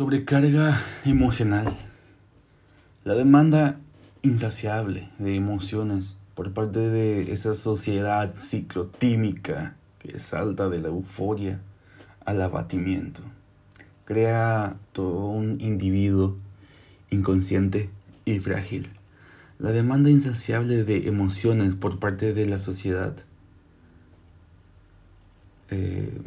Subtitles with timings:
[0.00, 1.76] Sobrecarga emocional.
[3.04, 3.78] La demanda
[4.22, 11.60] insaciable de emociones por parte de esa sociedad ciclotímica que salta de la euforia
[12.24, 13.20] al abatimiento.
[14.06, 16.38] Crea todo un individuo
[17.10, 17.90] inconsciente
[18.24, 18.88] y frágil.
[19.58, 23.18] La demanda insaciable de emociones por parte de la sociedad
[25.68, 26.22] eh,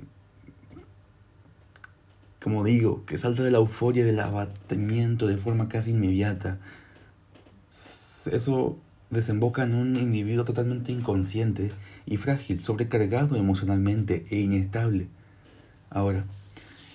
[2.44, 6.60] como digo, que salta de la euforia del abatimiento de forma casi inmediata.
[8.30, 8.78] Eso
[9.10, 11.72] desemboca en un individuo totalmente inconsciente
[12.06, 15.08] y frágil, sobrecargado emocionalmente e inestable.
[15.90, 16.26] Ahora,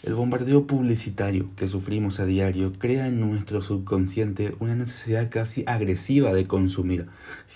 [0.03, 6.35] el bombardeo publicitario que sufrimos a diario crea en nuestro subconsciente una necesidad casi agresiva
[6.35, 7.07] de consumir,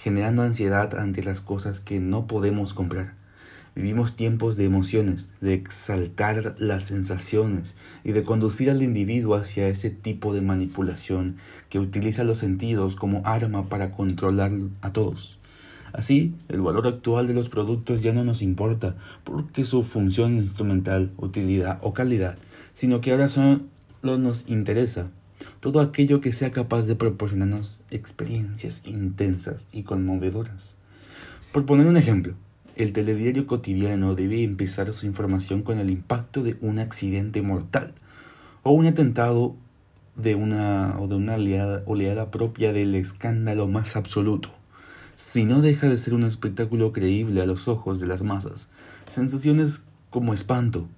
[0.02, 3.21] generando ansiedad ante las cosas que no podemos comprar.
[3.74, 9.88] Vivimos tiempos de emociones, de exaltar las sensaciones y de conducir al individuo hacia ese
[9.88, 11.36] tipo de manipulación
[11.70, 15.38] que utiliza los sentidos como arma para controlar a todos.
[15.95, 21.10] Así, el valor actual de los productos ya no nos importa porque su función instrumental,
[21.16, 22.36] utilidad o calidad,
[22.74, 23.62] sino que ahora solo
[24.02, 25.10] nos interesa
[25.60, 30.76] todo aquello que sea capaz de proporcionarnos experiencias intensas y conmovedoras.
[31.52, 32.34] Por poner un ejemplo,
[32.76, 37.95] el telediario cotidiano debe empezar su información con el impacto de un accidente mortal
[38.62, 39.56] o un atentado
[40.16, 44.51] de una o de una oleada, oleada propia del escándalo más absoluto.
[45.16, 48.68] Si no deja de ser un espectáculo creíble a los ojos de las masas,
[49.07, 50.88] sensaciones como espanto,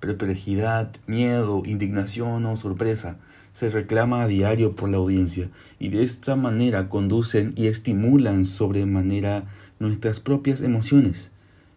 [0.00, 3.18] perplejidad, miedo, indignación o sorpresa
[3.52, 9.46] se reclama a diario por la audiencia y de esta manera conducen y estimulan sobremanera
[9.78, 11.32] nuestras propias emociones.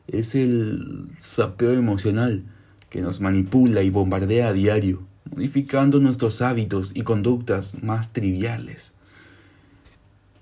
[0.07, 2.43] Es el sapeo emocional
[2.89, 5.03] que nos manipula y bombardea a diario,
[5.33, 8.93] modificando nuestros hábitos y conductas más triviales.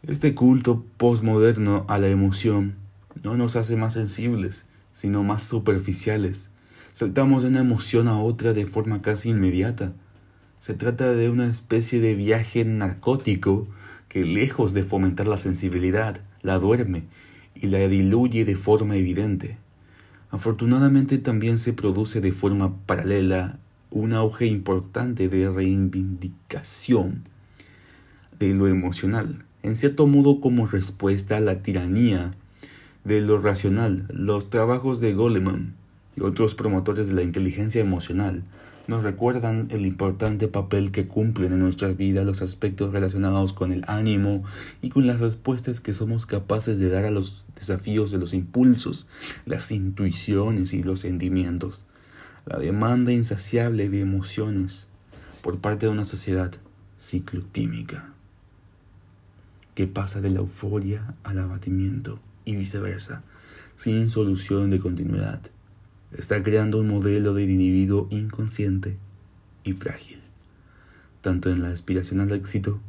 [0.03, 2.75] Este culto postmoderno a la emoción
[3.23, 6.49] no nos hace más sensibles, sino más superficiales.
[6.97, 9.93] Saltamos de una emoción a otra de forma casi inmediata.
[10.57, 13.67] Se trata de una especie de viaje narcótico
[14.09, 17.03] que lejos de fomentar la sensibilidad, la duerme
[17.53, 19.59] y la diluye de forma evidente.
[20.31, 23.59] Afortunadamente también se produce de forma paralela
[23.91, 27.25] un auge importante de reivindicación
[28.39, 32.33] de lo emocional, en cierto modo como respuesta a la tiranía
[33.03, 34.07] de lo racional.
[34.09, 35.75] Los trabajos de Goleman
[36.17, 38.43] y otros promotores de la inteligencia emocional
[38.87, 43.83] nos recuerdan el importante papel que cumplen en nuestras vidas los aspectos relacionados con el
[43.87, 44.43] ánimo
[44.81, 49.05] y con las respuestas que somos capaces de dar a los desafíos de los impulsos,
[49.45, 51.85] las intuiciones y los sentimientos.
[52.45, 54.87] La demanda insaciable de emociones
[55.41, 56.53] por parte de una sociedad
[56.97, 58.13] ciclotímica
[59.75, 63.21] que pasa de la euforia al abatimiento y viceversa,
[63.75, 65.41] sin solución de continuidad
[66.15, 68.97] está creando un modelo de individuo inconsciente
[69.63, 70.19] y frágil,
[71.21, 72.79] tanto en la aspiración al éxito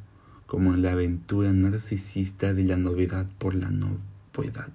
[0.46, 4.72] como en la aventura narcisista de la novedad por la novedad.